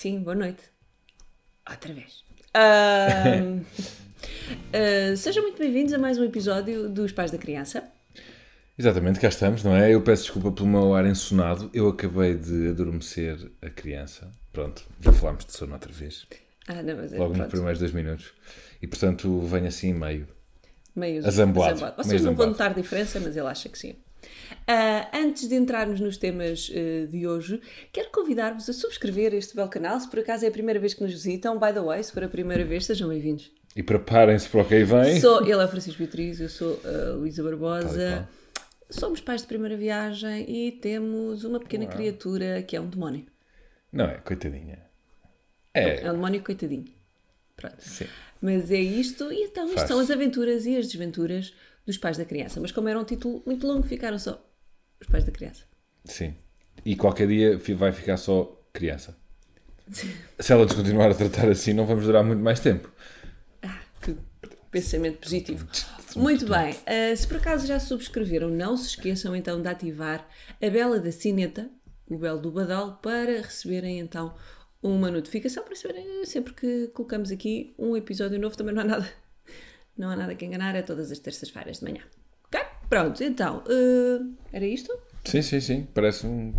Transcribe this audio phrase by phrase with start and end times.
[0.00, 0.62] Sim, boa noite.
[1.68, 2.24] Outra vez.
[2.54, 3.60] Ahm,
[4.72, 7.84] ah, sejam muito bem-vindos a mais um episódio dos Pais da Criança.
[8.78, 9.94] Exatamente, cá estamos, não é?
[9.94, 11.68] Eu peço desculpa pelo meu ar ensonado.
[11.74, 14.32] Eu acabei de adormecer a criança.
[14.54, 16.26] Pronto, já falámos de sono outra vez.
[16.66, 18.32] Ah, não, mas é, Logo nos pronto, primeiros dois minutos.
[18.80, 20.26] E portanto venho assim meio.
[20.96, 23.96] meio azamboado, Vocês meio não vão notar diferença, mas ele acha que sim.
[24.66, 27.60] Ah, antes de entrarmos nos temas eh, de hoje,
[27.92, 29.98] quero convidar-vos a subscrever este belo canal.
[29.98, 32.22] Se por acaso é a primeira vez que nos visitam, by the way, se for
[32.24, 33.50] a primeira vez, sejam bem-vindos.
[33.74, 35.20] E preparem-se para o que aí vem.
[35.20, 38.28] Sou, ele é o Francisco Beatriz, eu sou a Luísa Barbosa.
[38.88, 43.26] Somos pais de primeira viagem e temos uma pequena criatura que é um demónio.
[43.92, 44.82] Não é, coitadinha.
[45.72, 46.86] É É, um demónio coitadinho.
[47.56, 47.76] Pronto.
[47.78, 48.06] sim.
[48.42, 51.52] Mas é isto, e então isto são as aventuras e as desventuras
[51.86, 52.60] dos pais da criança.
[52.60, 54.44] Mas como era um título muito longo, ficaram só
[55.00, 55.64] os pais da criança.
[56.04, 56.34] Sim.
[56.84, 59.16] E qualquer dia vai ficar só criança.
[60.38, 62.90] Se ela descontinuar a tratar assim, não vamos durar muito mais tempo.
[63.62, 64.16] Ah, que
[64.70, 65.66] pensamento positivo.
[66.16, 70.28] Muito bem, ah, se por acaso já subscreveram, não se esqueçam então de ativar
[70.60, 71.70] a bela da sineta,
[72.08, 74.34] o belo do badal, para receberem então
[74.82, 79.08] uma notificação, para receberem sempre que colocamos aqui um episódio novo, também não há nada,
[80.00, 82.02] não há nada que enganar, é todas as terças-feiras de manhã.
[82.46, 82.60] Ok?
[82.88, 84.92] Pronto, então, ah, era isto?
[85.24, 85.88] Sim, sim, sim.
[85.94, 86.52] Parece um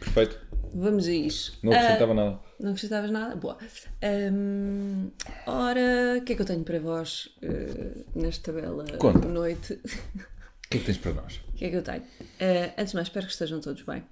[0.00, 0.38] perfeito.
[0.74, 1.58] Vamos a isso.
[1.62, 2.40] Não acrescentava nada.
[2.60, 3.36] Não acrescentavas nada?
[3.36, 3.56] Boa.
[4.32, 5.10] Hum,
[5.46, 9.26] ora, o que é que eu tenho para vós eh, nesta bela Conta.
[9.28, 9.80] noite?
[10.66, 11.40] O que é que tens para nós?
[11.48, 12.02] O que é que eu tenho?
[12.38, 14.04] Eh, antes de mais, espero que estejam todos bem.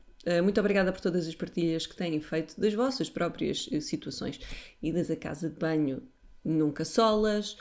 [0.42, 4.41] Muito obrigada por todas as partilhas que têm feito das vossas próprias situações.
[4.83, 6.03] Idas à casa de banho
[6.42, 7.59] nunca solas,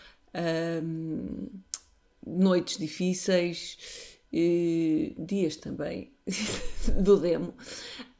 [0.83, 1.47] hum,
[2.25, 3.77] noites difíceis,
[4.33, 6.11] eh, dias também
[7.01, 7.53] do demo.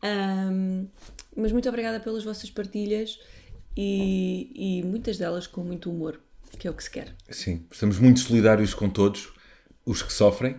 [0.03, 0.87] Hum,
[1.35, 3.19] mas muito obrigada pelas vossas partilhas
[3.75, 6.19] e, e muitas delas com muito humor,
[6.57, 7.13] que é o que se quer.
[7.29, 9.29] Sim, estamos muito solidários com todos
[9.85, 10.55] os que sofrem.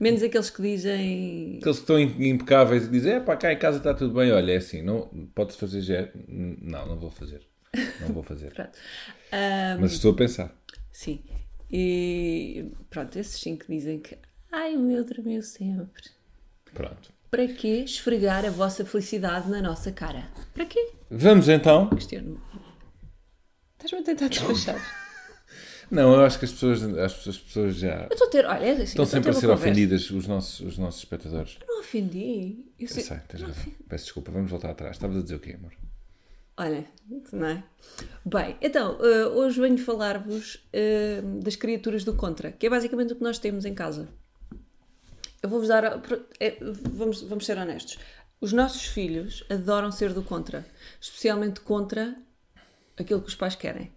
[0.00, 3.58] Menos aqueles que dizem Aqueles que estão im- impecáveis e dizem, é pá, cá em
[3.58, 6.08] casa está tudo bem, olha, é assim, não, pode-se fazer já.
[6.28, 7.42] Não, não vou fazer.
[8.00, 8.52] Não vou fazer.
[8.54, 8.78] Pronto.
[9.80, 10.54] Mas estou a pensar.
[10.96, 11.22] Sim.
[11.70, 14.16] E pronto, esses que dizem que
[14.50, 16.04] ai, o meu dormiu sempre.
[16.72, 17.12] Pronto.
[17.30, 20.30] Para quê esfregar a vossa felicidade na nossa cara?
[20.54, 20.92] Para quê?
[21.10, 21.90] Vamos então.
[21.90, 22.40] Questiono.
[23.74, 24.80] Estás-me a tentar despachar.
[25.90, 28.46] Não, eu acho que as pessoas, as pessoas, as pessoas já Eu estou a ter,
[28.46, 29.64] olha, é assim, estão sempre a ter ser conversa.
[29.70, 31.58] ofendidas, os nossos, os nossos espectadores.
[31.60, 32.64] Eu não ofendi.
[32.78, 33.64] Eu Eu sei- sei, tens razão.
[33.86, 34.96] Peço desculpa, vamos voltar atrás.
[34.96, 35.74] Estavas a dizer o quê, amor?
[36.58, 36.86] Olha,
[37.32, 37.64] não é?
[38.24, 43.16] Bem, então, eh, hoje venho falar-vos eh, das criaturas do Contra, que é basicamente o
[43.16, 44.08] que nós temos em casa.
[45.42, 45.84] Eu vou-vos dar.
[46.40, 47.98] é, vamos, vamos ser honestos.
[48.40, 50.66] Os nossos filhos adoram ser do Contra,
[51.00, 52.16] especialmente contra
[52.98, 53.92] aquilo que os pais querem,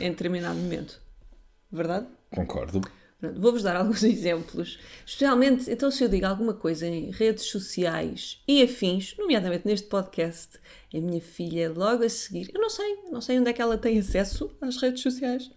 [0.00, 1.00] em determinado momento.
[1.70, 2.08] Verdade?
[2.34, 2.80] Concordo.
[3.36, 4.78] Vou-vos dar alguns exemplos.
[5.04, 10.58] Especialmente, então, se eu digo alguma coisa em redes sociais e afins, nomeadamente neste podcast,
[10.94, 13.76] a minha filha logo a seguir, eu não sei, não sei onde é que ela
[13.78, 15.50] tem acesso às redes sociais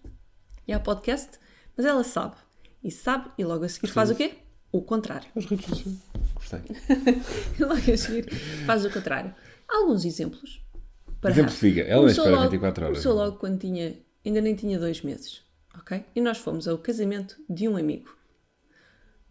[0.68, 1.32] e ao podcast,
[1.78, 2.36] mas ela sabe.
[2.84, 4.34] E sabe, e logo a seguir faz o quê?
[4.72, 5.28] O contrário.
[5.36, 5.98] As redes sociais.
[6.36, 6.60] Gostei.
[7.60, 8.30] Logo a seguir
[8.66, 9.34] faz o contrário.
[9.70, 10.62] Alguns exemplos.
[11.22, 11.82] Para Exemplifica.
[11.82, 12.98] Ela espera logo- 24 horas.
[12.98, 13.96] Começou logo quando tinha,
[14.26, 15.42] ainda nem tinha dois meses,
[15.78, 16.06] ok?
[16.16, 18.16] E nós fomos ao casamento de um amigo.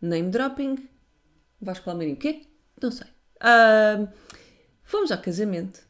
[0.00, 0.88] Name dropping.
[1.60, 2.46] Vasco Palmeirinho, o quê?
[2.82, 3.06] Não sei.
[3.40, 4.08] Ahm,
[4.82, 5.80] fomos ao casamento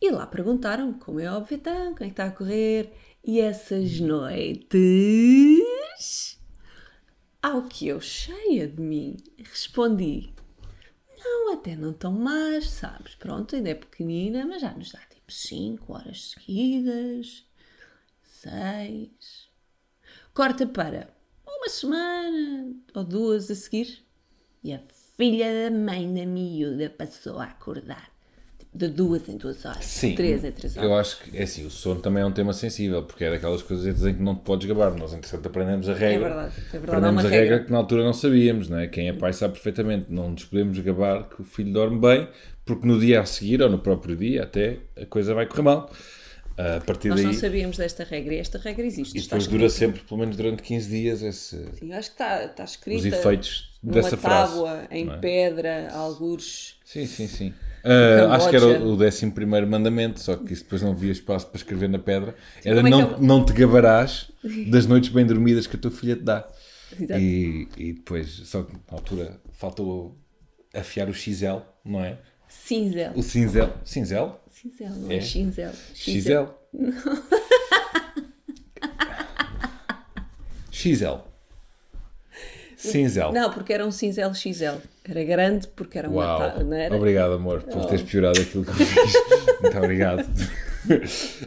[0.00, 2.92] e lá perguntaram, como é óbvio, então, como é está a correr?
[3.24, 4.70] E essas noites,
[7.40, 10.34] ao que eu, cheia de mim, respondi:
[11.18, 13.14] Não, até não tão mais, sabes?
[13.14, 17.46] Pronto, ainda é pequenina, mas já nos dá tipo 5 horas seguidas,
[18.24, 19.51] 6.
[20.34, 21.08] Corta para
[21.46, 23.98] uma semana ou duas a seguir
[24.64, 24.80] e a
[25.16, 28.10] filha da mãe da miúda passou a acordar.
[28.74, 30.14] De duas em duas horas, Sim.
[30.14, 30.88] três em três horas.
[30.90, 33.60] Eu acho que, é assim, o sono também é um tema sensível, porque é daquelas
[33.62, 34.94] coisas em que não te podes gabar.
[34.96, 36.26] Nós, entretanto, aprendemos a regra.
[36.26, 37.50] É verdade, é verdade, Aprendemos a regra.
[37.50, 37.64] regra.
[37.66, 38.86] que na altura não sabíamos, não é?
[38.86, 40.10] Quem é pai sabe perfeitamente.
[40.10, 42.26] Não nos podemos gabar que o filho dorme bem,
[42.64, 45.92] porque no dia a seguir, ou no próprio dia, até a coisa vai correr mal.
[46.58, 49.18] A partir Nós daí, não sabíamos desta regra e esta regra existe.
[49.18, 52.44] e depois dura sempre, pelo menos durante 15 dias, esse, Sim, eu acho que está,
[52.44, 54.52] está escrita os efeitos dessa frase.
[54.52, 55.16] tábua, em é?
[55.16, 56.76] pedra, algures.
[56.84, 57.54] Sim, sim, sim.
[57.84, 59.26] Ah, acho que era o, o 11
[59.66, 62.34] mandamento, só que isso depois não havia espaço para escrever na pedra.
[62.64, 64.30] Era como é não, é o- não te gabarás
[64.70, 66.46] das noites bem dormidas que a tua filha te dá.
[67.00, 67.20] Exato.
[67.20, 70.16] E, e depois, só que na altura faltou
[70.74, 72.18] afiar o XL, não é?
[72.48, 73.12] Cinzel.
[73.16, 73.72] O cinzel.
[73.84, 74.41] Cinzel?
[74.62, 75.20] Cinzel, não é, É?
[75.20, 75.72] Xinzel.
[75.94, 76.46] XL.
[80.70, 81.18] XL.
[82.76, 83.32] Cinzel.
[83.32, 84.78] Não, porque era um cinzel XL.
[85.08, 86.64] Era grande porque era uma Uau.
[86.64, 86.96] não era?
[86.96, 89.12] Obrigado, amor, por teres piorado aquilo que eu fiz.
[89.60, 90.24] Muito obrigado.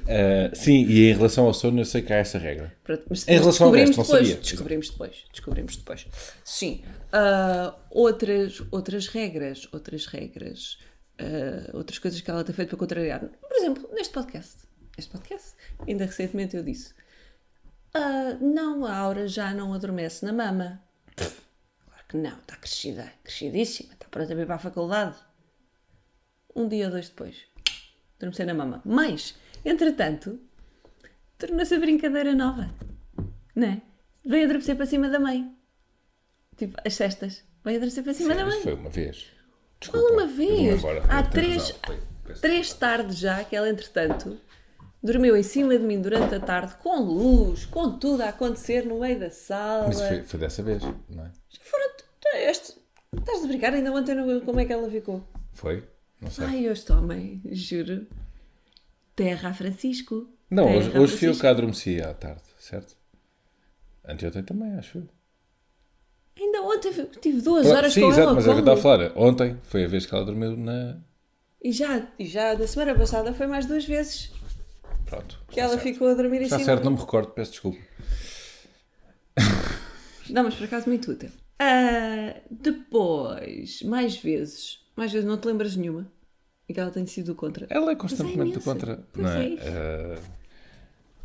[0.08, 2.74] Eh, sim, e em relação ao sono, eu sei que há essa regra.
[2.86, 4.42] Pronto, mas Em relação ao resto, não depois, sabia.
[4.42, 5.24] Descobrimos depois.
[5.32, 6.08] Descobrimos depois.
[6.46, 6.82] Sim.
[7.12, 10.78] Ah, outras, outras regras, outras regras,
[11.20, 13.20] ah, outras coisas que ela tem feito para contrariar.
[13.22, 14.66] Por exemplo, neste podcast.
[14.98, 15.56] Este podcast,
[15.88, 16.94] ainda recentemente eu disse:
[17.94, 20.82] ah, Não, a Aura já não adormece na mama.
[21.16, 21.42] Pff,
[21.86, 25.16] Claro que não, está crescida, crescidíssima, está pronta a ir para a faculdade.
[26.56, 27.36] Um dia ou dois depois,
[28.18, 28.82] adormeceu na mama.
[28.86, 29.36] Mas,
[29.66, 30.40] entretanto,
[31.38, 32.74] tornou-se a brincadeira nova.
[33.54, 33.82] Não é?
[34.26, 35.54] Veio adormecer para cima da mãe.
[36.56, 37.44] Tipo, as cestas.
[37.64, 38.64] Veio adormecer para cima da Mas mãe.
[38.64, 39.28] foi uma vez.
[39.80, 40.82] Qual Desculpa, uma vez?
[41.10, 41.74] Há três,
[42.42, 44.40] três tardes já que ela, entretanto,
[45.04, 49.00] dormiu em cima de mim durante a tarde, com luz, com tudo a acontecer no
[49.00, 49.88] meio da sala.
[49.88, 51.32] Mas foi, foi dessa vez, não é?
[51.50, 51.86] Já foram.
[52.50, 52.74] Este,
[53.18, 53.74] estás de brincar?
[53.74, 55.24] Ainda ontem não- como é que ela ficou?
[55.54, 55.88] Foi?
[56.20, 56.46] Não sei.
[56.46, 58.08] Ai, este homem, juro.
[59.16, 60.28] Terra a Francisco.
[60.50, 62.98] não, Terra hoje, a hoje fui eu que adormeci à tarde, certo?
[64.04, 65.08] Anteontem também, acho eu.
[66.38, 66.92] Ainda ontem
[67.22, 68.34] tive duas horas Sim, com exato, ela.
[68.34, 69.12] mas é o que a falar.
[69.16, 70.98] Ontem foi a vez que ela dormiu na.
[71.64, 74.32] E já, e já da semana passada foi mais duas vezes
[75.06, 75.40] Pronto.
[75.50, 75.84] que ela certo.
[75.84, 76.66] ficou a dormir em Está cima.
[76.66, 77.80] certo, não me recordo, peço desculpa.
[80.30, 81.30] Não, mas por acaso muito útil.
[81.60, 86.12] Ah, depois, mais vezes, mais vezes não te lembras nenhuma
[86.68, 87.68] e que ela tem sido do contra.
[87.70, 88.74] Ela é constantemente do imensa.
[88.74, 89.46] contra, Pois não é?
[89.46, 89.64] é isso.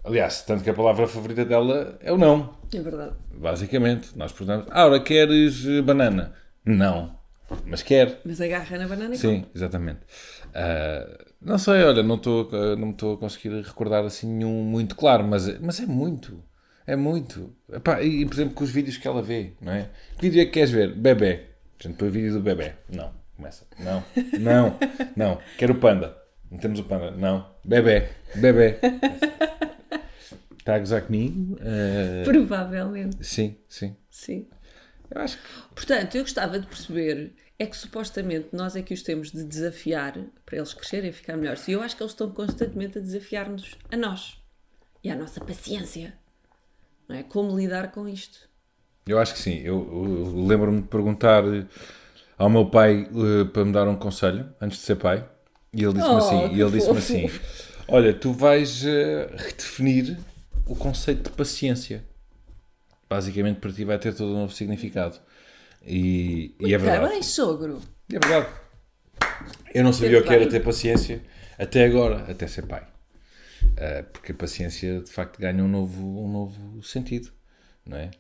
[0.05, 3.13] Aliás, tanto que a palavra favorita dela é o não, É verdade.
[3.35, 4.17] basicamente.
[4.17, 6.33] Nós perguntamos, Aura, queres eh, banana?
[6.65, 7.15] Não,
[7.67, 8.21] mas quer.
[8.25, 10.01] Mas agarra na banana e Sim, exatamente.
[10.55, 11.07] Ah,
[11.41, 14.95] não sei, olha, não estou a- não me estou a conseguir recordar assim nenhum muito
[14.97, 16.43] claro, mas, mas é muito.
[16.87, 17.55] É muito.
[17.73, 19.91] Epá, e, por exemplo, com os vídeos que ela vê, não é?
[20.19, 20.95] Que vídeo é que queres ver?
[20.95, 21.45] Bebê.
[21.79, 22.73] A gente põe o vídeo do bebê.
[22.89, 23.11] Não.
[23.37, 23.65] Começa.
[23.79, 24.03] Não.
[24.39, 24.77] Não.
[25.17, 25.39] Não.
[25.57, 26.17] Quero o panda.
[26.51, 27.11] Não temos o panda.
[27.13, 27.47] Não.
[27.65, 28.09] Bebê.
[28.35, 28.79] Bebê.
[30.61, 31.57] Está a gozar comigo?
[31.63, 33.97] Ah, Provavelmente, sim, sim.
[34.11, 34.47] sim.
[35.11, 35.45] Eu acho que.
[35.75, 40.19] Portanto, eu gostava de perceber é que supostamente nós é que os temos de desafiar
[40.45, 41.67] para eles crescerem e ficar melhores.
[41.67, 44.39] E eu acho que eles estão constantemente a desafiar-nos a nós
[45.03, 46.13] e à nossa paciência.
[47.09, 47.23] Não é?
[47.23, 48.47] Como lidar com isto?
[49.07, 49.61] Eu acho que sim.
[49.61, 51.65] Eu, eu lembro-me de perguntar eh,
[52.37, 55.27] ao meu pai eh, para me dar um conselho antes de ser pai.
[55.73, 57.31] E ele disse-me Oh, assim, e ele disse-me assim:
[57.89, 60.19] Olha, tu vais eh, redefinir
[60.71, 62.05] o conceito de paciência.
[63.09, 65.19] Basicamente, para ti vai ter todo um novo significado.
[65.85, 67.13] E, e é verdade.
[67.13, 67.81] bem, sogro.
[68.09, 68.47] É verdade.
[69.75, 71.21] Eu não sabia o que era ter paciência
[71.59, 72.87] até agora, até ser pai.
[73.77, 77.33] Eh, porque a paciência de facto ganha um novo, um novo sentido,
[77.85, 78.11] não é?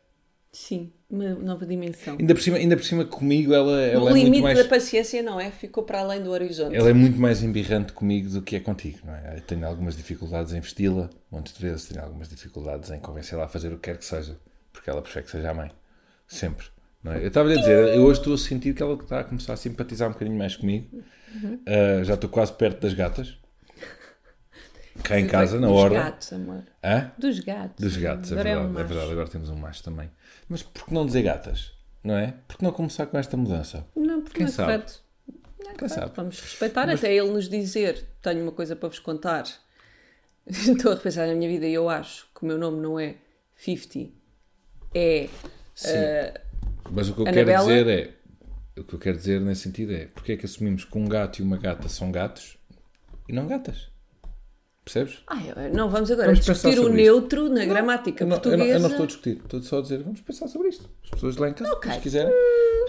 [0.53, 2.17] Sim, uma nova dimensão.
[2.19, 4.65] Ainda por cima, ainda por cima comigo ela, ela o é muito limite mais da
[4.65, 5.51] paciência não é?
[5.51, 6.75] Ficou para além do horizonte.
[6.75, 9.37] ela é muito mais embirrante comigo do que é contigo, não é?
[9.37, 13.69] Eu tenho algumas dificuldades em vesti-la, de vezes, tenho algumas dificuldades em convencê-la a fazer
[13.69, 14.37] o que quer que seja,
[14.73, 15.71] porque ela prefere que seja a mãe,
[16.27, 16.67] sempre.
[17.03, 17.23] Não é?
[17.23, 19.57] Eu estava a dizer, eu hoje estou a sentir que ela está a começar a
[19.57, 21.03] simpatizar um bocadinho mais comigo.
[21.67, 23.39] Ah, já estou quase perto das gatas.
[25.03, 25.95] Cá em casa, na Dos hora.
[25.95, 26.63] gatos, amor.
[26.85, 27.13] Hã?
[27.19, 27.85] Dos gatos.
[27.85, 29.13] Dos gatos, é Agora verdade, um é verdade.
[29.13, 30.11] Agora temos um macho também.
[30.49, 31.73] Mas por que não dizer gatas?
[32.03, 32.35] Não é?
[32.49, 33.87] Por que não começar com esta mudança?
[33.97, 34.73] Não, porque Quem não é sabe?
[34.73, 35.01] correto.
[35.59, 36.13] Não é Quem correto.
[36.17, 39.45] Vamos respeitar até ele nos dizer: tenho uma coisa para vos contar.
[40.47, 43.17] Estou a repensar na minha vida e eu acho que o meu nome não é
[43.57, 44.11] 50,
[44.95, 45.29] é.
[45.75, 45.95] Sim.
[46.91, 47.67] Mas o que eu Anabela?
[47.67, 48.81] quero dizer é.
[48.81, 51.41] O que eu quero dizer nesse sentido é porque é que assumimos que um gato
[51.41, 52.57] e uma gata são gatos
[53.29, 53.90] e não gatas?
[54.85, 55.19] Percebes?
[55.27, 57.13] Ai, não vamos agora Vamos discutir o sobre isto.
[57.13, 58.77] neutro na gramática Eu não, eu, não, portuguesa.
[58.77, 60.89] eu não estou a discutir, estou só a dizer, vamos pensar sobre isto.
[61.13, 61.93] As pessoas lá em casa, Ok.
[61.93, 62.33] se quiserem.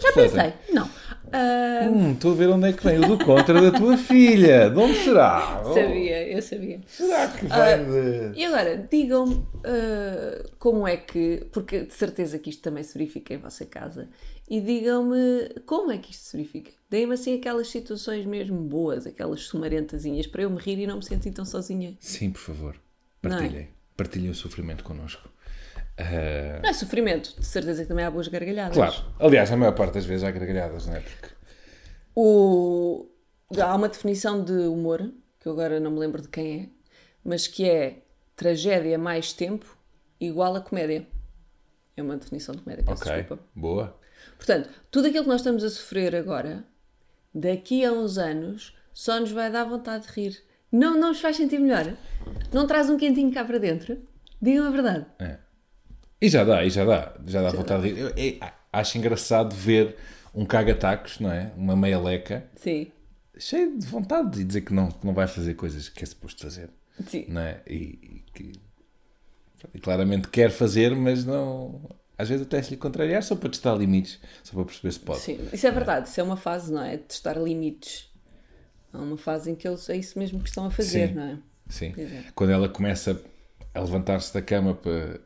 [0.01, 0.51] Já refletem.
[0.53, 0.75] pensei.
[0.75, 0.89] Não.
[1.33, 4.69] Ah, Hum, estou a ver onde é que vem o do contra da tua filha.
[4.69, 5.61] De onde será?
[5.65, 6.81] Oh, sabia, eu sabia.
[6.87, 8.39] será que vem de.
[8.39, 11.45] E agora, digam-me ah, como é que.
[11.51, 14.09] Porque de certeza que isto também se verifica em vossa casa.
[14.49, 16.71] E digam-me como é que isto se verifica.
[16.89, 21.03] Deem-me assim aquelas situações mesmo boas, aquelas sumarentazinhas, para eu me rir e não me
[21.05, 21.95] sentir tão sozinha.
[22.01, 22.75] Sim, por favor.
[23.23, 23.29] É?
[23.29, 23.67] Partilhem.
[23.95, 25.29] Partilhem o sofrimento connosco.
[26.01, 28.75] Ah, Não é sofrimento, de certeza que também há boas gargalhadas.
[28.75, 28.95] claro.
[29.19, 30.99] Aliás, a maior parte das vezes há gargalhadas, não é?
[30.99, 31.29] Porque
[32.15, 33.07] O...
[33.59, 36.69] Há uma definição de humor, que eu agora não me lembro de quem é,
[37.23, 37.99] mas que é
[38.35, 39.77] tragédia mais tempo
[40.19, 41.05] igual a comédia.
[41.97, 43.43] É uma definição de comédia, peço Ok, desculpa.
[43.55, 43.99] boa.
[44.37, 46.63] Portanto, tudo aquilo que nós estamos a sofrer agora,
[47.35, 50.43] daqui a uns anos, só nos vai dar vontade de rir.
[50.71, 51.93] Não, não os faz sentir melhor?
[52.53, 53.97] Não traz um quentinho cá para dentro?
[54.41, 55.05] Digam a verdade.
[55.19, 55.37] É.
[56.21, 57.13] E já dá, e já dá.
[57.25, 57.99] Já dá vontade de rir.
[57.99, 58.37] Eu, eu
[58.71, 59.95] acho engraçado ver
[60.33, 61.51] um caga-tacos, não é?
[61.57, 62.91] Uma meia leca, Sim.
[63.37, 66.41] cheio de vontade de dizer que não, que não vai fazer coisas que é suposto
[66.43, 66.69] fazer.
[67.07, 67.25] Sim.
[67.27, 67.61] Não é?
[67.67, 68.53] E, e que
[69.73, 71.89] e claramente quer fazer, mas não.
[72.17, 75.19] Às vezes até se lhe contrariar só para testar limites, só para perceber se pode.
[75.19, 76.97] Sim, isso é verdade, isso é uma fase, não é?
[76.97, 78.09] De testar limites.
[78.93, 81.13] Há uma fase em que eles é isso mesmo que estão a fazer, Sim.
[81.15, 81.37] não é?
[81.69, 81.93] Sim.
[81.97, 82.25] É.
[82.35, 83.19] Quando ela começa
[83.73, 85.19] a levantar-se da cama para,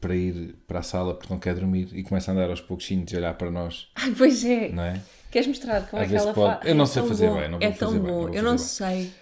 [0.00, 3.10] para ir para a sala porque não quer dormir e começa a andar aos pouquinhos
[3.12, 4.68] e olhar para nós, Ai, pois é.
[4.70, 5.00] não é?
[5.30, 6.54] Queres mostrar como Às é que ela pode.
[6.54, 6.66] faz?
[6.68, 7.34] Eu não É sei tão fazer bom.
[7.40, 9.12] bem, não vou É tão fazer bem, bom, não vou eu não fazer sei.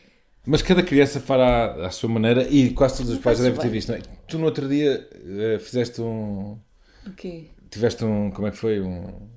[0.46, 3.68] Mas cada criança fará à sua maneira e quase todos os pais já devem ter
[3.70, 4.02] visto, não é?
[4.28, 6.58] Tu no outro dia eh, fizeste um.
[7.06, 7.46] O quê?
[7.70, 8.30] Tiveste um.
[8.30, 8.80] Como é que foi?
[8.80, 9.32] Um.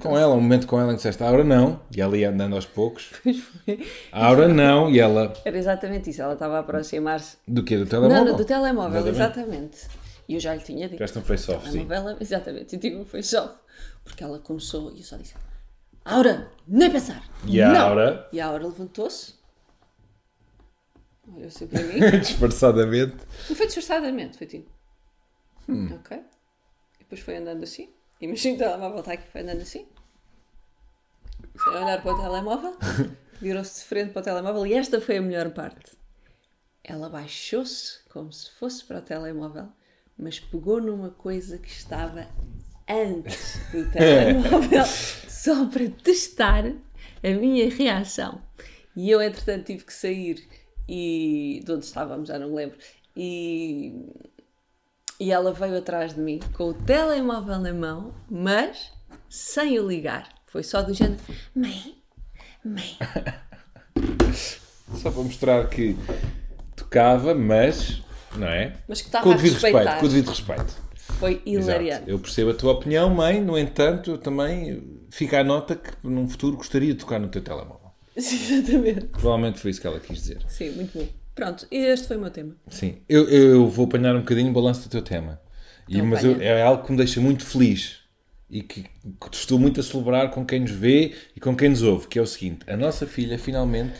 [0.00, 2.54] Com ela, um momento com ela em que disseste, Aura não, e ela ia andando
[2.54, 3.10] aos poucos.
[3.22, 3.86] Pois foi.
[4.12, 5.32] Aura não, e ela.
[5.44, 7.36] Era exatamente isso, ela estava a aproximar-se.
[7.46, 7.76] Do quê?
[7.76, 8.24] Do telemóvel?
[8.24, 9.76] não, do telemóvel, Exatamente.
[9.78, 9.99] exatamente.
[10.30, 10.92] E eu já lhe tinha dito.
[10.92, 11.72] Tiveste um face-off, sim.
[11.72, 13.58] Telenovela, exatamente, eu tive um face-off.
[14.04, 15.34] Porque ela começou e eu só disse:
[16.04, 17.28] Aura, nem pensar!
[17.44, 17.88] E a não.
[17.88, 18.28] Aura?
[18.32, 19.34] E a Aura levantou-se,
[21.26, 23.16] olhou assim para mim, Disfarçadamente.
[23.48, 24.70] não foi disfarçadamente, foi tipo.
[25.68, 25.96] Hum.
[25.96, 26.16] Ok.
[26.16, 27.92] E depois foi andando assim.
[28.20, 29.88] Imagina o telemóvel está aqui, foi andando assim.
[31.56, 32.78] Foi olhar para o telemóvel,
[33.42, 35.98] virou-se de frente para o telemóvel e esta foi a melhor parte.
[36.84, 39.72] Ela baixou-se como se fosse para o telemóvel,
[40.20, 42.28] mas pegou numa coisa que estava
[42.88, 48.42] antes do telemóvel só para testar a minha reação.
[48.96, 50.46] E eu, entretanto, tive que sair
[50.88, 52.78] e de onde estávamos, já não me lembro.
[53.16, 53.94] E
[55.20, 58.90] e ela veio atrás de mim com o telemóvel na mão, mas
[59.28, 60.26] sem o ligar.
[60.46, 61.20] Foi só do género:
[61.54, 61.94] Mãe,
[62.64, 62.96] mãe.
[64.96, 65.96] Só para mostrar que
[66.74, 68.02] tocava, mas.
[68.36, 68.74] Não é?
[68.88, 69.78] Mas que estava com o devido respeitar.
[69.78, 70.00] respeito.
[70.00, 70.90] Com o devido respeito.
[71.18, 71.48] Foi Exato.
[71.48, 72.10] hilariante.
[72.10, 76.56] Eu percebo a tua opinião, mãe, no entanto, também fica a nota que num futuro
[76.56, 77.90] gostaria de tocar no teu telemóvel.
[78.16, 79.06] Exatamente.
[79.06, 80.38] Provavelmente foi isso que ela quis dizer.
[80.48, 81.06] Sim, muito bom.
[81.34, 82.54] Pronto, este foi o meu tema.
[82.68, 82.98] Sim.
[83.08, 85.40] Eu, eu vou apanhar um bocadinho o balanço do teu tema.
[85.88, 88.00] E, Então mas eu- é algo que me deixa muito feliz
[88.48, 88.88] e que, que
[89.36, 92.22] estou muito a celebrar com quem nos vê e com quem nos ouve, que é
[92.22, 93.94] o seguinte: a nossa filha finalmente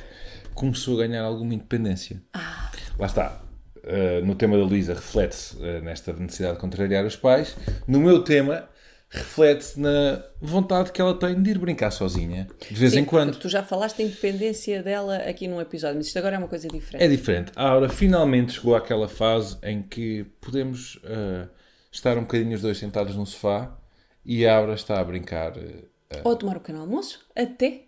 [0.55, 2.23] começou a ganhar alguma independência.
[2.35, 2.71] Ah.
[2.99, 3.43] Lá está.
[3.83, 7.57] Uh, no tema da Luísa reflete-se uh, nesta necessidade de contrariar os pais.
[7.87, 8.69] No meu tema
[9.09, 13.37] reflete-se na vontade que ela tem de ir brincar sozinha, de vez Sim, em quando.
[13.37, 16.69] Tu já falaste da independência dela aqui num episódio, mas isto agora é uma coisa
[16.69, 17.03] diferente.
[17.03, 17.51] É diferente.
[17.57, 21.49] A Aura finalmente chegou àquela fase em que podemos uh,
[21.91, 23.77] estar um bocadinho os dois sentados num sofá
[24.25, 25.57] e a Aura está a brincar.
[25.57, 25.89] uh,
[26.23, 27.87] Ou tomar o pequeno almoço, até.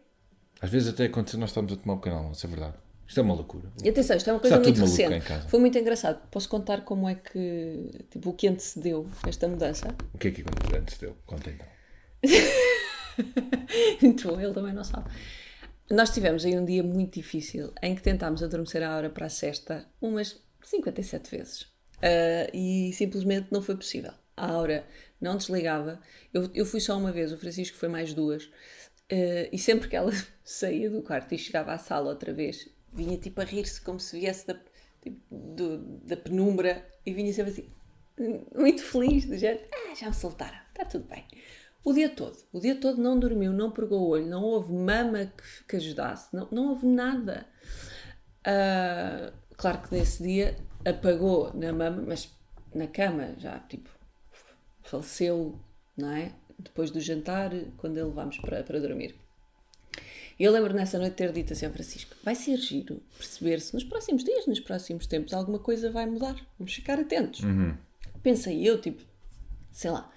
[0.60, 2.74] às vezes até quando nós estamos a tomar um pequeno almoço, é verdade.
[3.12, 3.70] Isto é uma loucura.
[3.84, 5.26] E atenção, isto é uma coisa muito recente.
[5.46, 6.26] Foi muito engraçado.
[6.30, 7.90] Posso contar como é que.
[8.10, 9.94] Tipo, o que antecedeu esta mudança?
[10.14, 11.14] O que é que aconteceu antes deu?
[11.26, 11.66] Conta então.
[14.24, 15.10] Bom, ele também não sabe.
[15.90, 19.28] Nós tivemos aí um dia muito difícil em que tentámos adormecer a hora para a
[19.28, 21.66] sexta umas 57 vezes.
[22.00, 24.12] Ah, e simplesmente não foi possível.
[24.34, 24.86] A Aura
[25.20, 26.00] não desligava.
[26.32, 28.48] Eu, eu fui só uma vez, o Francisco foi mais duas.
[29.10, 33.16] Ah, e sempre que ela saía do quarto e chegava à sala outra vez, vinha
[33.18, 34.54] tipo a rir-se como se viesse da,
[35.00, 37.70] tipo, do- da penumbra e vinha sempre assim,
[38.54, 41.24] muito feliz, do género, ah, já me soltaram, está tudo bem.
[41.84, 45.26] O dia todo, o dia todo não dormiu, não pregou o olho, não houve mama
[45.26, 47.46] que, que ajudasse, não, não houve nada.
[48.44, 52.30] Ah, claro que nesse dia apagou na mama, mas
[52.74, 53.88] na cama já, tipo,
[54.82, 55.58] faleceu,
[55.96, 56.32] não é?
[56.58, 59.16] Depois do jantar, quando a levámos para, para dormir.
[60.42, 63.84] Eu lembro nessa noite ter dito assim ao Francisco: vai ser giro perceber se nos
[63.84, 66.34] próximos dias, nos próximos tempos, alguma coisa vai mudar.
[66.58, 67.42] Vamos ficar atentos.
[68.24, 69.00] Pensei eu, tipo,
[69.70, 70.12] sei lá,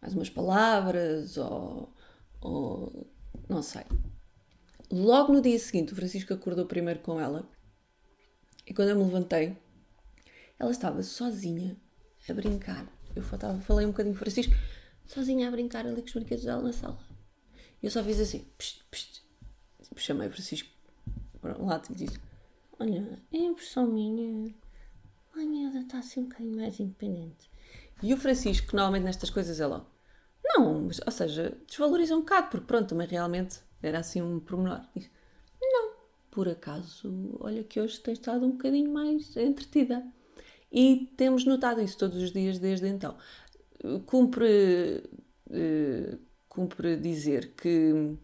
[0.00, 1.92] mais umas palavras ou,
[2.40, 3.06] ou
[3.50, 3.82] não sei.
[4.90, 7.46] Logo no dia seguinte, o Francisco acordou primeiro com ela
[8.66, 9.54] e quando eu me levantei,
[10.58, 11.76] ela estava sozinha
[12.26, 12.90] a brincar.
[13.14, 14.54] Eu faltava, falei um bocadinho com o Francisco,
[15.04, 16.98] sozinha a brincar ali com os brinquedos dela na sala.
[17.82, 19.29] E eu só fiz assim, psst, psst.
[19.96, 20.68] Chamei o Francisco
[21.40, 22.18] para um lado e disse:
[22.78, 24.54] Olha, é impressão minha.
[25.36, 27.50] Ai, miúda, está assim um bocadinho mais independente.
[28.02, 29.86] E o Francisco, que normalmente nestas coisas é logo:
[30.44, 34.80] Não, mas, ou seja, desvaloriza um bocado, porque pronto, também realmente era assim um pormenor.
[34.94, 35.10] Diz:
[35.60, 35.92] Não,
[36.30, 40.04] por acaso, olha que hoje tem estado um bocadinho mais entretida.
[40.72, 43.16] E temos notado isso todos os dias desde então.
[44.06, 45.02] Cumpre,
[45.50, 46.16] eh,
[46.48, 48.16] cumpre dizer que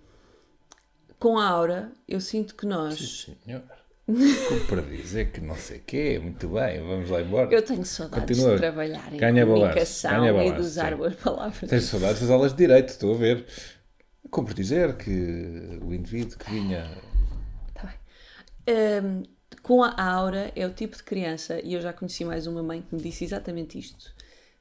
[1.18, 3.62] com a Aura eu sinto que nós Senhor.
[4.06, 7.52] como para dizer que não sei o quê, muito bem, vamos lá embora.
[7.52, 8.54] Eu tenho saudades Continua.
[8.54, 10.96] de trabalhar em Ganha comunicação ganha e de usar sim.
[10.96, 11.70] boas palavras.
[11.70, 13.46] Tens saudades das aulas de Direito, estou a ver.
[14.30, 16.88] Como por dizer que o indivíduo que vinha...
[17.75, 19.02] Tá bem.
[19.02, 19.23] Hum,
[19.66, 22.82] com a Aura é o tipo de criança, e eu já conheci mais uma mãe
[22.82, 24.14] que me disse exatamente isto,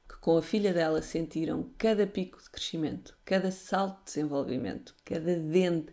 [0.08, 5.36] que com a filha dela sentiram cada pico de crescimento, cada salto de desenvolvimento, cada
[5.36, 5.92] dente.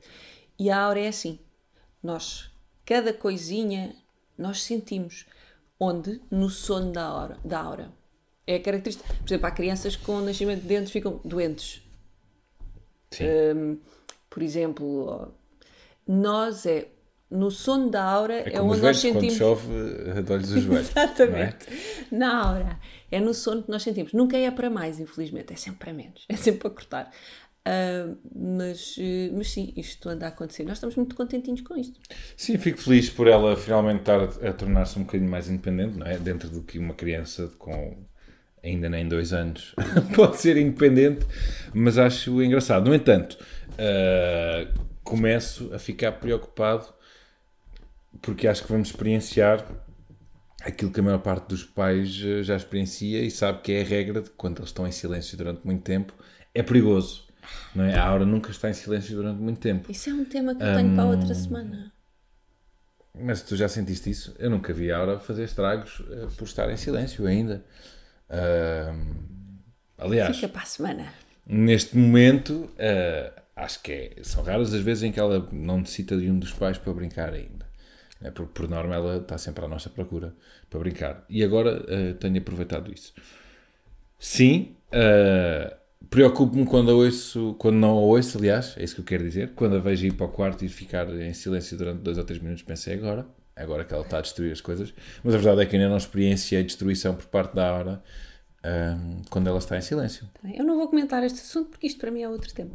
[0.63, 1.39] E a Aura é assim.
[2.01, 2.49] Nós,
[2.85, 3.93] cada coisinha,
[4.37, 5.25] nós sentimos.
[5.77, 6.21] Onde?
[6.31, 7.37] No sono da aura.
[7.43, 7.91] Da aura.
[8.47, 9.13] É característica.
[9.13, 11.81] Por exemplo, há crianças com nascimento de dentes ficam doentes.
[13.11, 13.25] Sim.
[13.25, 13.77] Hum,
[14.29, 15.33] por exemplo,
[16.07, 16.87] nós é
[17.29, 19.33] no sono da aura é, É onde nós velhos, quando sentimos.
[19.33, 20.89] chove, dói-lhes os joelhos.
[20.91, 21.65] Exatamente.
[22.11, 22.29] não é?
[22.31, 22.79] Na aura.
[23.11, 24.13] É no sono que nós sentimos.
[24.13, 25.51] Nunca é para mais, infelizmente.
[25.51, 26.25] É sempre para menos.
[26.29, 27.11] É sempre para cortar.
[27.65, 30.63] Ah, mas, eh, mas sim, isto anda a acontecer.
[30.63, 31.99] Nós estamos muito contentinhos com isto.
[32.35, 36.05] Sim, fico feliz por ela finalmente estar a, a tornar-se um bocadinho mais independente, não
[36.05, 36.17] é?
[36.17, 38.05] Dentro do que uma criança com
[38.63, 39.75] ainda nem dois anos
[40.15, 41.25] pode ser independente,
[41.73, 42.87] mas acho engraçado.
[42.87, 43.37] No entanto,
[43.77, 44.67] ah,
[45.03, 46.93] começo a ficar preocupado
[48.21, 49.65] porque acho que vamos experienciar
[50.61, 54.21] aquilo que a maior parte dos pais já experiencia e sabe que é a regra
[54.21, 56.13] de quando eles estão em silêncio durante muito tempo
[56.53, 57.32] é perigoso.
[57.75, 57.95] Não é?
[57.95, 59.89] A aura nunca está em silêncio durante muito tempo.
[59.91, 61.09] Isso é um tema que eu tenho para Hum.
[61.09, 61.93] outra semana.
[63.15, 64.35] Mas tu já sentiste isso?
[64.39, 67.63] Eu nunca vi a Aura fazer estragos eh, por estar em silêncio ainda.
[68.29, 69.59] Ahm,
[69.97, 71.13] aliás, Fica para a semana.
[71.45, 76.17] neste momento, eh, acho que é- são raras as vezes em que ela não necessita
[76.17, 77.65] de um dos pais para brincar ainda.
[78.21, 80.33] É, porque, por norma, ela está sempre à nossa procura
[80.69, 81.25] para brincar.
[81.29, 83.13] E agora eh, tenho aproveitado isso.
[84.19, 85.75] Sim, eh,
[86.09, 89.51] preocupo-me quando a ouço, quando não a ouço, aliás, é isso que eu quero dizer.
[89.55, 92.41] Quando a vejo ir para o quarto e ficar em silêncio durante dois ou três
[92.41, 93.25] minutos, pensei agora,
[93.55, 94.93] agora que ela está a destruir as coisas.
[95.23, 98.03] Mas a verdade é que ainda não experienciei destruição por parte da Aura
[98.63, 100.27] ahm, quando ela está em silêncio.
[100.41, 100.49] Tá?
[100.53, 102.71] Eu não vou comentar este assunto porque isto para mim é outro tema.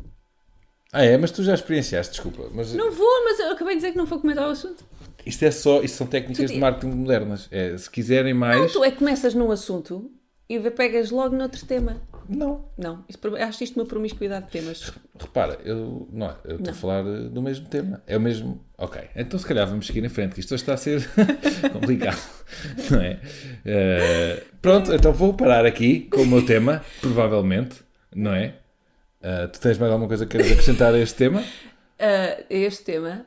[0.93, 1.17] Ah, é?
[1.19, 2.49] Mas tu já experienciaste, desculpa.
[2.53, 4.83] Mas Não vou, mas eu acabei de dizer que não vou comentar o assunto.
[5.27, 7.47] isto é só, isto são técnicas Tu- de marketing modernas.
[7.51, 8.59] É, se quiserem mais.
[8.59, 10.11] Não, tu é que começas num assunto
[10.49, 12.01] e pegas logo noutro tema.
[12.29, 12.67] Não.
[12.77, 14.93] Não, isso, acho isto uma promiscuidade de temas.
[15.19, 18.03] Repara, eu não, eu estou a falar eh, do mesmo tema.
[18.07, 18.63] É o mesmo.
[18.77, 21.09] Ok, então se calhar vamos seguir em frente, que isto hoje está a ser
[21.73, 22.21] complicado.
[22.91, 23.21] Não é?
[23.65, 27.83] Eh, pronto, então vou parar aqui com o meu tema, provavelmente,
[28.15, 28.55] não é?
[29.23, 31.43] Eh, tu tens mais alguma coisa que queres acrescentar a este tema?
[31.99, 33.27] Ah, este tema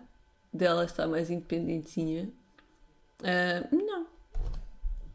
[0.53, 2.29] dela está mais independentezinha.
[3.23, 3.67] Ah,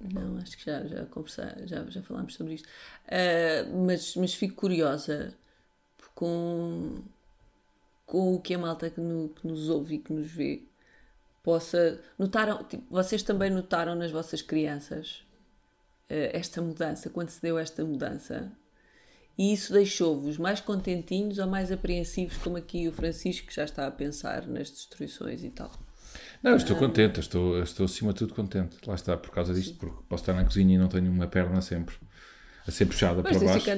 [0.08, 0.38] não.
[0.38, 2.68] Acho que já, já conversar, já, já falámos sobre isto.
[3.08, 5.34] Ah, mas, mas fico curiosa
[6.14, 7.02] com,
[8.06, 10.62] com o que a malta que, no- que nos ouve e que nos vê
[11.42, 12.00] possa.
[12.18, 15.24] Notaram, tipo, vocês também notaram nas vossas crianças
[16.10, 18.52] ah, esta mudança, quando se deu esta mudança?
[19.38, 23.86] E isso deixou-vos mais contentinhos ou mais apreensivos, como aqui o Francisco que já está
[23.86, 25.72] a pensar nas destruições e tal?
[26.42, 28.76] Não, eu estou contente, eu estou, eu estou acima de tudo contente.
[28.86, 31.60] Lá está, por causa disto, porque posso estar na cozinha e não tenho uma perna
[31.60, 31.94] sempre
[32.66, 33.70] a ser puxada Mas para baixo.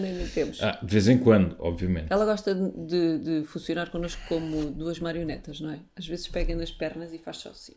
[0.62, 2.06] Ah, de vez em quando, obviamente.
[2.10, 5.80] Ela gosta de, de funcionar connosco como duas marionetas, não é?
[5.94, 7.74] Às vezes pega nas pernas e faz só assim.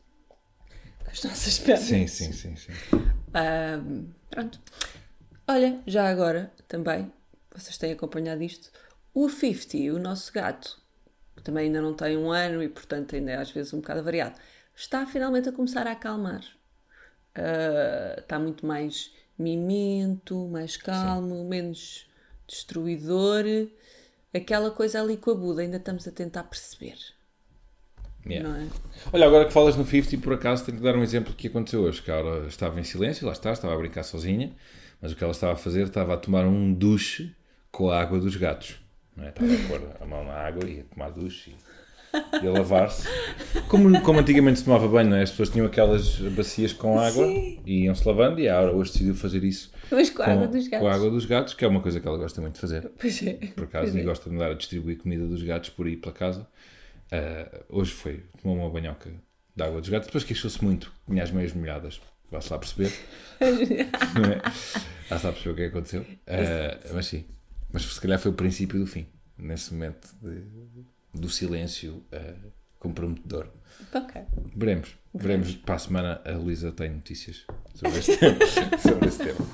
[1.03, 1.85] Com as nossas pernas.
[1.85, 2.71] Sim, sim, sim, sim.
[3.33, 4.59] Ahm, pronto.
[5.47, 7.11] Olha, já agora também,
[7.53, 8.71] vocês têm acompanhado isto,
[9.13, 10.79] o 50, o nosso gato,
[11.35, 14.01] que também ainda não tem um ano e portanto ainda é às vezes um bocado
[14.01, 14.39] variado,
[14.81, 16.43] está finalmente a começar a acalmar.
[17.35, 22.07] Ah, está muito mais mimento, mais calmo, menos
[22.47, 23.43] destruidor.
[24.33, 26.97] Aquela coisa ali com a Buda, ainda estamos a tentar perceber,
[28.23, 28.65] Yeah.
[28.65, 28.67] é?
[29.11, 31.81] Olha, agora que falas no 50, por acaso tenho que dar um exemplo que aconteceu
[31.81, 32.03] hoje.
[32.03, 34.55] Que a Aura estava em silêncio, lá está, estava a brincar sozinha,
[35.01, 37.35] mas o que ela estava a fazer estava a tomar um duche
[37.71, 38.79] com a água dos gatos.
[39.17, 39.29] É?
[39.29, 41.55] Estava a pôr a mão na água e a tomar duche e,
[42.41, 43.07] e a lavar-se.
[43.67, 45.23] Como, como antigamente se tomava banho, não é?
[45.23, 47.59] As pessoas tinham aquelas bacias com água Sim.
[47.65, 50.67] e iam-se lavando e a Aura hoje decidiu fazer isso Mas com a água dos
[50.67, 50.79] gatos.
[50.79, 52.91] com a água dos gatos, que é uma coisa que ela gosta muito de fazer
[52.99, 53.33] Pois é.
[53.55, 56.47] por acaso, e gosta de andar a distribuir comida dos gatos por aí pela casa.
[57.11, 59.09] Ah, hoje foi, tomou uma banhoca
[59.55, 61.99] de água dos gatos, depois queixou-se muito, tinha as meias molhadas.
[62.31, 62.93] Vá-se lá perceber.
[63.41, 64.41] Não é?
[65.09, 66.05] Vá-se lá perceber o que é que aconteceu.
[66.27, 67.25] Ah, mas sim,
[67.73, 69.05] mas se calhar foi o princípio do fim,
[69.37, 70.43] nesse momento de-
[71.13, 72.33] do silêncio ah,
[72.79, 73.49] comprometedor.
[73.93, 74.21] Ok.
[74.55, 75.55] Veremos, veremos.
[75.55, 77.45] Para a semana a Luísa tem notícias
[77.75, 78.37] sobre este tema.
[78.79, 79.47] sobre esse tema.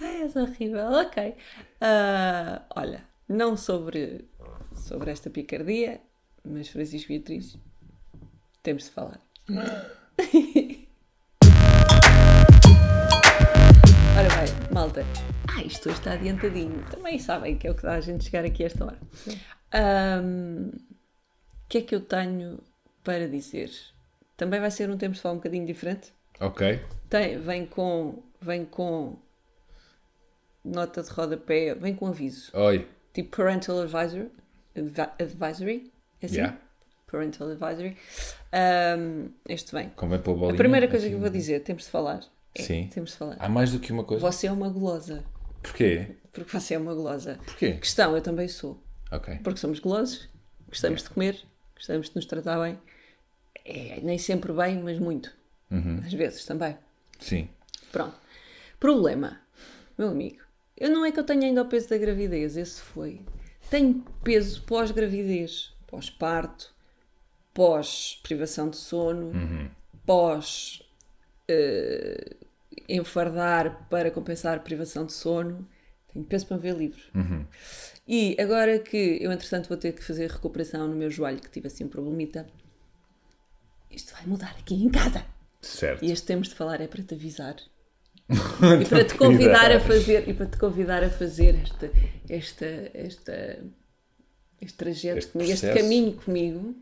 [0.00, 0.86] Ai, és horrível.
[0.92, 1.36] Ok.
[1.80, 4.28] Ah, olha, não sobre,
[4.74, 6.00] sobre esta picardia,
[6.44, 7.58] mas Francisco Beatriz,
[8.62, 9.20] temos de falar.
[14.16, 15.04] Ora bem, malta.
[15.48, 16.84] Ah, isto hoje está adiantadinho.
[16.90, 18.98] Também sabem que é o que dá a gente chegar aqui a esta hora.
[19.28, 22.60] Ahm, O que é que eu tenho
[23.02, 23.70] para dizer?
[24.36, 26.12] Também vai ser um tempo de falar um bocadinho diferente.
[26.40, 26.80] Ok.
[27.08, 28.22] Tem, vem com.
[28.40, 29.16] Vem com.
[30.64, 32.50] Nota de rodapé, vem com aviso.
[32.56, 32.86] Oi.
[33.14, 34.30] Tipo Parental Advisory.
[34.76, 35.92] advi- Advisory?
[36.20, 36.36] É assim?
[36.36, 36.58] Yeah.
[37.10, 37.96] Parental Advisory.
[38.52, 39.90] Ahm, este vem.
[39.90, 40.56] Convém pôr a A bolinha.
[40.58, 41.10] primeira coisa assim.
[41.10, 42.20] que eu vou dizer, temos de falar.
[42.54, 42.88] É, Sim.
[42.92, 43.36] Temos de falar.
[43.38, 44.20] Há mais do que uma coisa.
[44.30, 45.24] Você é uma gulosa.
[45.62, 46.16] Porquê?
[46.32, 47.38] Porque você é uma gulosa.
[47.44, 47.74] Porquê?
[47.74, 48.82] Questão, eu também sou.
[49.42, 50.28] Porque somos gulosos,
[50.68, 51.42] gostamos de comer,
[51.74, 52.78] gostamos de nos tratar bem.
[53.64, 55.32] É, nem sempre bem, mas muito.
[55.70, 56.00] Uhum.
[56.04, 56.76] Às vezes também.
[57.18, 57.48] Sim.
[57.90, 58.16] Pronto.
[58.78, 59.40] Problema,
[59.96, 60.44] meu amigo.
[60.76, 63.20] Eu não é que eu tenha ainda o peso da gravidez, esse foi.
[63.70, 66.74] Tenho peso pós-gravidez, pós-parto,
[67.54, 69.32] pós-privação de sono,
[70.04, 70.82] pós
[71.48, 72.36] eh,
[72.88, 75.66] enfardar para compensar privação de sono.
[76.12, 77.08] Tenho peso para ver livros.
[78.08, 81.66] E agora que eu, entretanto, vou ter que fazer recuperação no meu joelho, que tive
[81.66, 82.46] assim um problemita,
[83.90, 85.24] isto vai mudar aqui em casa.
[85.60, 86.04] Certo.
[86.04, 87.56] E este temos de falar é para te avisar.
[88.28, 91.90] e para te convidar a fazer, e para te convidar a fazer esta,
[92.28, 93.58] esta, esta,
[94.60, 95.84] este trajeto Este comigo, este processo.
[95.84, 96.76] caminho comigo.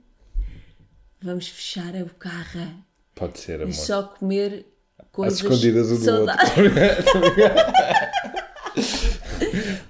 [1.23, 2.77] Vamos fechar a bocarra
[3.15, 3.73] Pode ser, e amor.
[3.75, 4.67] só comer
[5.11, 6.37] coisas escondidas um do outro.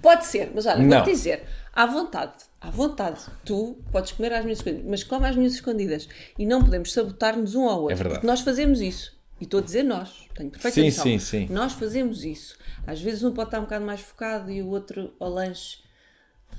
[0.02, 4.58] Pode ser, mas olha, vou-te dizer, à vontade, à vontade, tu podes comer às minhas
[4.58, 6.08] escondidas, mas come às minhas escondidas.
[6.38, 7.92] E não podemos sabotar-nos um ao outro.
[7.92, 8.14] É verdade.
[8.20, 9.12] Porque nós fazemos isso.
[9.40, 11.02] E estou a dizer nós, tenho perfeita Sim, noção.
[11.04, 11.46] sim, sim.
[11.50, 12.56] Nós fazemos isso.
[12.86, 15.78] Às vezes um pode estar um bocado mais focado e o outro ao lanche.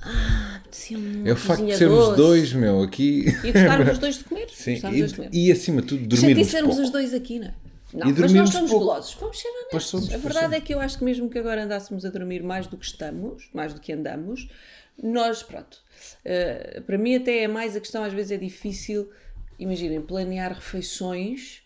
[0.02, 2.16] Ah, uma É o facto de sermos doce.
[2.16, 3.24] dois, meu, aqui.
[3.42, 4.46] E gostarmos os dois de comer.
[4.50, 5.30] Sim, dois de comer.
[5.32, 6.82] e, e acima de tudo, Se dormirmos sermos pouco.
[6.86, 7.54] os dois aqui, não é?
[7.96, 8.84] Não, E mas nós somos pouco.
[8.86, 9.14] golosos.
[9.14, 9.86] Vamos ser Pois honestos.
[9.90, 10.56] somos, a pois verdade somos.
[10.56, 13.48] é que eu acho que mesmo que agora andássemos a dormir mais do que estamos,
[13.54, 14.48] mais do que andamos,
[15.02, 15.78] nós, pronto.
[16.24, 19.10] eh, para mim até é mais a questão, às vezes é difícil,
[19.58, 21.62] imaginem, planear refeições,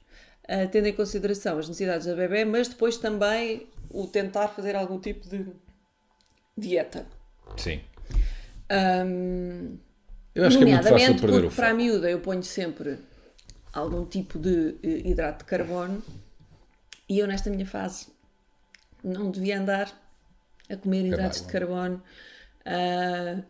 [0.47, 4.99] eh, tendo em consideração as necessidades da bebê, mas depois também o tentar fazer algum
[5.01, 5.47] tipo de
[6.57, 7.07] dieta.
[7.57, 7.81] Sim.
[8.69, 9.79] Ahm,
[10.35, 11.83] Eu acho que é muito fácil perder o porque para a foco.
[11.83, 12.99] miúda eu ponho sempre
[13.73, 16.03] algum tipo de eh, hidrato de carbono
[17.09, 18.09] e eu nesta minha fase
[19.03, 19.93] não devia andar
[20.69, 22.03] a comer hidratos de carbono
[22.65, 23.43] ah,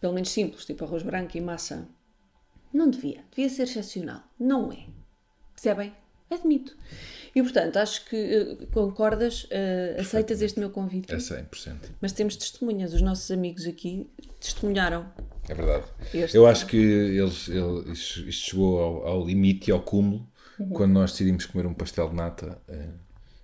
[0.00, 1.86] pelo menos simples, tipo arroz branco e massa.
[2.72, 3.24] Não devia.
[3.30, 4.22] Devia ser excepcional.
[4.38, 4.86] Não é.
[5.54, 5.94] Percebem?
[6.30, 6.76] Admito.
[7.34, 11.14] E portanto, acho que eh, concordas, eh, aceitas este meu convite.
[11.14, 11.90] É 100%.
[12.00, 12.94] Mas temos testemunhas.
[12.94, 15.06] Os nossos amigos aqui testemunharam.
[15.52, 15.84] É verdade.
[16.14, 20.26] Este- Eu acho que eles, ele- isto, isto chegou ao, ao limite e ao cúmulo
[20.58, 20.68] Uhum.
[20.70, 22.88] quando nós decidimos comer um pastel de nata eh,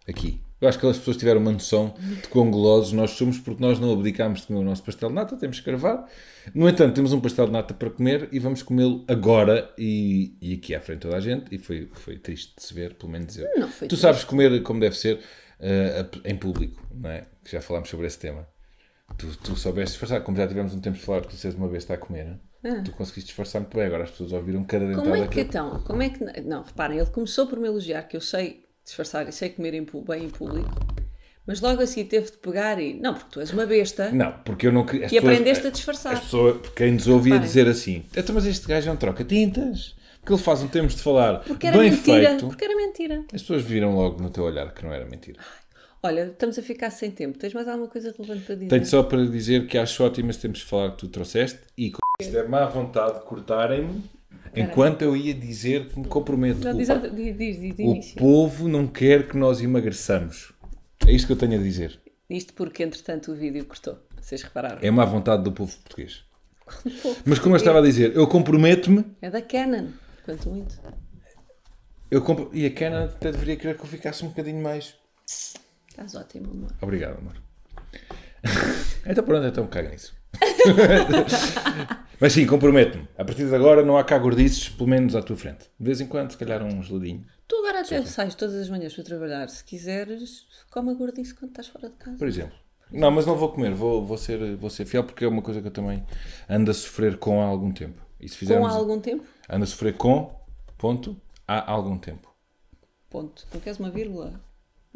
[0.08, 0.40] aqui.
[0.60, 3.78] Eu acho que as pessoas tiveram uma noção de quão golosos nós somos porque nós
[3.78, 6.06] não abdicámos de comer o nosso pastel de nata, temos que gravar.
[6.54, 10.54] No entanto, temos um pastel de nata para comer e vamos comê-lo agora e, e
[10.54, 11.54] aqui à frente toda a gente.
[11.54, 13.46] E foi, foi triste de se ver, pelo menos eu.
[13.56, 15.20] Não foi tu sabes comer como deve ser
[15.60, 17.26] a- em público, não é?
[17.44, 18.46] Que já falámos sobre esse tema.
[19.16, 21.82] Tu, tu soubeste disfarçar, como já tivemos um tempo de falar que vocês uma vez
[21.82, 22.38] está a comer,
[22.84, 23.86] tu conseguiste disfarçar muito bem.
[23.86, 25.80] Agora as pessoas ouviram cada dentada Como é que então?
[25.84, 26.22] Como é que.
[26.42, 29.84] Não, reparem, ele começou por me elogiar que eu sei disfarçar e sei comer em,
[30.06, 30.70] bem em público,
[31.46, 32.94] mas logo a seguir teve de pegar e.
[32.94, 35.06] Não, porque tu és uma besta Não, porque eu não queria.
[35.06, 36.12] e pessoas- aprendeste a disfarçar.
[36.14, 37.48] As pessoas, quem nos ouvia Reparem.
[37.48, 39.96] dizer assim: então, mas este gajo é um troca-tintas.
[40.20, 42.28] Porque ele faz um termos de falar Porque era bem mentira.
[42.30, 42.46] feito.
[42.48, 43.24] Porque era mentira.
[43.32, 45.38] As pessoas viram logo no teu olhar que não era mentira.
[46.02, 47.38] Olha, estamos a ficar sem tempo.
[47.38, 48.68] Tens mais alguma coisa relevante para dizer?
[48.68, 51.90] Tenho só para dizer que acho ótimo esse termos de falar que tu trouxeste e
[51.90, 54.02] com isto é má vontade de cortarem-me
[54.54, 56.60] enquanto eu ia dizer que me comprometo.
[56.60, 56.88] Não, O- diz,
[57.36, 60.52] diz, diz, diz O povo não quer que nós emagreçamos.
[61.06, 62.00] É isto que eu tenho a dizer.
[62.30, 63.98] Isto porque, entretanto, o vídeo cortou.
[64.20, 64.78] Vocês repararam?
[64.82, 66.22] É má vontade do povo português.
[67.24, 69.04] Mas como eu estava a dizer, eu comprometo-me.
[69.22, 69.88] É da Canon.
[70.24, 70.78] Quanto muito.
[72.10, 72.50] Eu compro...
[72.52, 74.94] E a Canon até deveria querer que eu ficasse um bocadinho mais.
[75.98, 76.72] Estás ótimo, amor.
[76.80, 77.34] Obrigado, amor.
[79.04, 80.14] então pronto, então caga nisso.
[82.20, 83.08] Mas sim, comprometo-me.
[83.18, 85.64] A partir de agora não há cá gordices, pelo menos à tua frente.
[85.78, 87.26] De vez em quando, se calhar um geladinho.
[87.48, 89.48] Tu agora até sais todas as manhãs para trabalhar.
[89.48, 92.16] Se quiseres, come a gordice quando estás fora de casa.
[92.16, 92.56] Por exemplo.
[92.92, 95.60] Não, mas não vou comer, vou, vou, ser, vou ser fiel porque é uma coisa
[95.60, 96.06] que eu também
[96.48, 98.00] ando a sofrer com há algum tempo.
[98.20, 99.24] E se Com fizermos, algum tempo?
[99.48, 100.32] ando a sofrer com,
[100.78, 102.32] ponto, há algum tempo.
[103.10, 103.46] Ponto.
[103.52, 104.40] Não queres uma vírgula?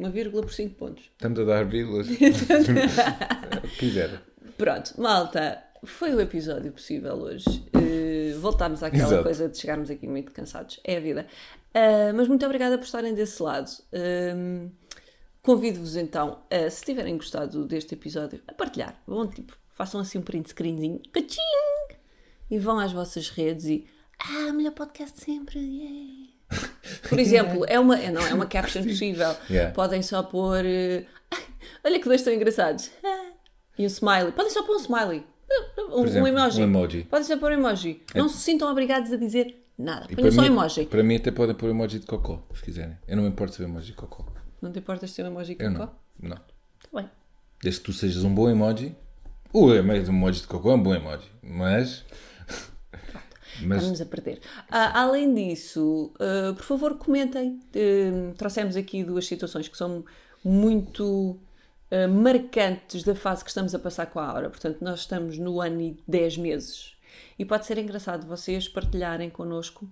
[0.02, 1.04] Uma vírgula por 5 pontos.
[1.12, 2.06] Estamos a dar vírgulas.
[3.78, 4.20] Quiser.
[4.58, 7.64] Pronto, malta, foi o episódio possível hoje.
[7.74, 9.22] Eh, voltarmos àquela Exato.
[9.22, 10.80] coisa de chegarmos aqui muito cansados.
[10.84, 11.26] É a vida.
[11.74, 13.70] Ah, mas muito obrigada por estarem desse lado.
[13.92, 14.68] Ahm,
[15.42, 19.02] Convido-vos então, a, se tiverem gostado deste episódio, a partilhar.
[19.04, 21.00] Vão tipo, façam assim um print screenzinho.
[21.12, 21.96] Caching!
[22.48, 23.84] E vão às vossas redes e.
[24.20, 25.58] Ah, melhor podcast de sempre!
[25.58, 26.21] yay!"
[27.08, 29.34] Por exemplo, é uma, é, não, é uma caption possível.
[29.50, 29.72] Yeah.
[29.72, 30.64] Podem só pôr.
[30.64, 31.04] eh,
[31.84, 32.90] olha que dois tão engraçados.
[33.78, 34.32] E um smiley.
[34.32, 35.24] Podem só pôr um smiley.
[35.78, 36.60] Um, um exemplo, emoji.
[36.60, 37.02] um emoji.
[37.04, 38.02] Podem só pôr um emoji.
[38.14, 40.06] Não se sintam obrigados a dizer nada.
[40.14, 40.86] Ponham só um mim, emoji.
[40.86, 42.96] para mim até podem pôr emoji de cocó, se quiserem.
[43.06, 44.24] Eu não me importo ser emoji de cocó.
[44.60, 45.92] Não te importas de ter um emoji Eu cocó?
[46.20, 46.30] não.
[46.30, 46.36] Não.
[46.36, 47.10] Tá bem.
[47.62, 48.94] Desde que tu sejas um bom emoji.
[49.52, 51.30] O emoji de cocó é um bom emoji.
[51.42, 52.04] Mas.
[53.60, 54.40] Mas Estamos a perder.
[54.70, 57.60] Ah, além disso, ah, por favor, comentem.
[57.74, 60.04] Eh, trouxemos aqui duas situações que são
[60.42, 61.38] muito
[61.90, 64.48] ah, marcantes da fase que estamos a passar com a Aura.
[64.48, 66.96] Portanto, nós estamos no ano e 10 meses.
[67.38, 69.88] E pode ser engraçado vocês partilharem connosco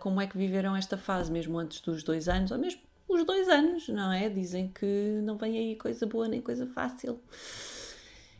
[0.00, 3.48] como é que viveram esta fase, mesmo antes dos dois anos, ou mesmo os dois
[3.48, 4.28] anos, não é?
[4.28, 7.20] Dizem que não vem aí coisa boa nem coisa fácil.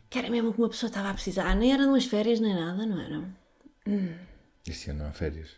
[0.09, 1.55] Que era mesmo que uma pessoa estava a precisar.
[1.55, 2.99] Nem eram umas férias nem nada, não
[3.87, 4.19] era?
[4.67, 5.49] Este ano não há férias.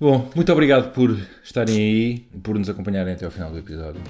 [0.00, 4.02] Bom, muito obrigado por estarem aí por nos acompanharem até ao final do episódio.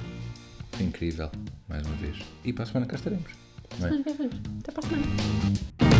[0.72, 1.30] Foi incrível,
[1.68, 2.16] mais uma vez.
[2.44, 3.30] E para a semana cá estaremos.
[3.80, 3.86] É?
[4.60, 5.91] Até para a semana.